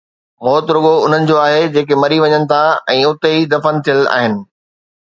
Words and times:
موت 0.45 0.65
رڳو 0.75 0.93
انهن 1.07 1.21
جو 1.31 1.35
آهي، 1.45 1.61
جيڪي 1.75 1.95
مري 2.05 2.17
وڃن 2.25 2.43
ٿا 2.53 2.63
۽ 2.97 2.99
اتي 3.11 3.29
ئي 3.35 3.41
دفن 3.55 3.75
ٿيل 3.89 4.01
آهن 4.19 4.33